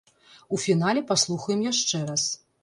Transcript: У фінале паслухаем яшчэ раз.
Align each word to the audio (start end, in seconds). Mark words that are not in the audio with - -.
У 0.55 0.57
фінале 0.63 1.03
паслухаем 1.11 1.61
яшчэ 1.67 2.03
раз. 2.09 2.27